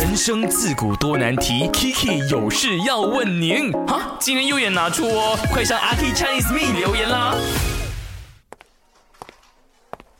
[0.00, 3.72] 人生自古多难题，Kiki 有事要问您。
[3.84, 7.34] 哈，今天右眼拿出哦，快上阿 K Chinese Me 留言啦。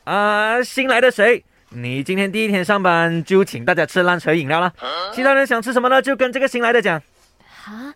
[0.03, 1.45] 啊，新来的谁？
[1.69, 4.73] 你今天第一天上班就请大家吃烂扯饮料了。
[5.15, 6.03] 其他人想吃什么呢？
[6.03, 7.01] 就跟这个新来的讲。
[7.65, 7.95] 啊，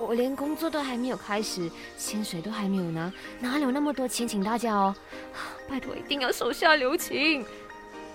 [0.00, 4.92] 我连工作都还没有开始，薪水都还没有拿，哪里有那么多钱请大家哦？
[5.70, 7.46] 拜托，一定要手下留情。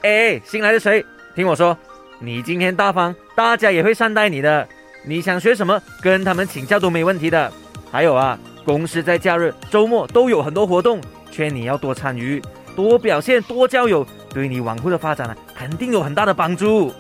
[0.02, 1.06] 哎，新来的谁？
[1.34, 1.78] 听我说，
[2.20, 4.68] 你今天大方，大家也会善待你的。
[5.04, 7.52] 你想学什么，跟他们请教都没问题的。
[7.92, 11.00] 还有啊，公司在假日、周末都有很多活动，
[11.32, 12.42] 劝你要多参与。
[12.76, 16.94] 多表现，多交友，对你往后的发展呢，肯定有很大的帮助。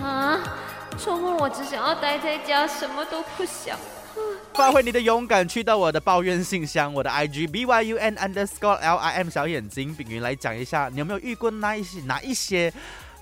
[0.00, 0.40] 啊，
[0.96, 3.76] 周末我只想要待在家，什么都不想。
[4.54, 12.72] 发挥你的勇敢，去到我的抱怨信箱，我的 IG B Y U N underscore L I M 小眼睛炳云来讲一下，你有没有遇过那一些哪一些，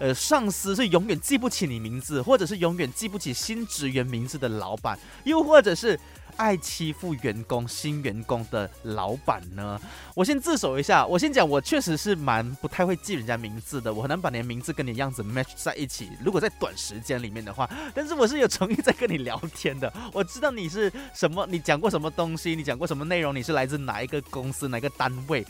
[0.03, 5.99] 呃，上司是永远记不起你名字，或者是永远记不起新职员名字的老板，又或者是。
[6.39, 9.79] 爱欺负员工、新员工的老板呢？
[10.15, 16.09] 我先自首一下，我先讲，我确实是蛮不太会记人家名字的，我很难把你的名字跟你样子 match 在一起。
[16.25, 19.93] 如果在短时间里面的话，但是我是有诚意在跟你聊天的。
[20.11, 25.47] 我知道你是什么，你讲过什么东西，你讲过什么内容，你是来自哪一个公司、哪个单位？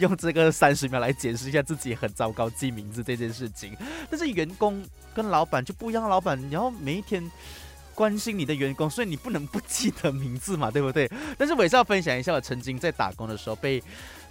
[0.00, 3.76] 用这个三十秒来解释一下自己很糟糕记名字这件事情。
[4.10, 7.30] 但是员工跟老板就不一样，老板你要每一天。
[7.94, 11.10] 关心你的员工，所以你不能不记得名字嘛，对不对？
[11.38, 13.82] 但是我也是要分享一下，我曾经在打工的时候被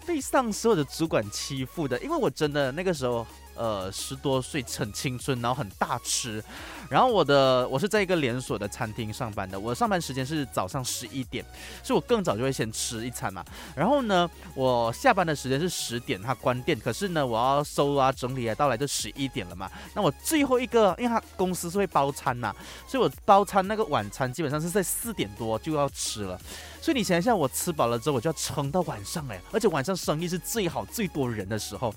[0.06, 3.26] 被上司或者主管欺负的，因为我真的那个时候。
[3.58, 6.44] 呃，十多岁很青春，然后很大吃。
[6.90, 11.42] 然后我的我是在一个连锁的餐厅上班的，我上班时间是早上十一点，
[11.82, 13.46] 所以我更早就会先吃一餐嘛。
[13.74, 16.78] 然后呢，我下班的时间是十点，他关店。
[16.78, 19.72] 可是呢，我要收啊整理啊，到来就十一点了嘛。
[19.94, 22.54] 那我最后一个，因为他公司是会包餐呐，
[22.86, 26.38] 所以我包餐那个晚餐基本上是在四点多就要吃了。
[26.86, 31.92] 所以你想一下，我吃饱了之后，我就要撑到晚上哎，而且晚上生意是最好、最多人的时候。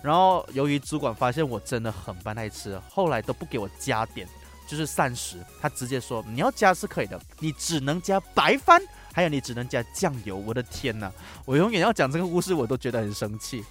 [0.00, 4.28] 然后由于主管发现我真的很不爱吃，后来都不给我加点，
[4.64, 8.80] 就是膳食，他直接说你要加是可以的，你只能加白饭，
[9.12, 10.36] 还有你只能加酱油。
[10.36, 11.10] 我的天哪，
[11.44, 13.64] 我永远要讲这个故事，我都觉得很生气。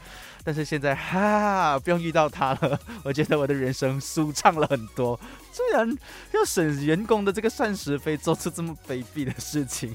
[0.44, 5.18] 但是现在哈，不用遇到他了，我觉得我的人生舒畅了很多。
[5.52, 5.97] 虽然
[6.34, 9.94] 要省员工的这个膳食费，做出这么卑鄙的事情。